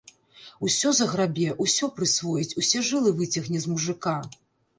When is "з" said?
3.69-3.77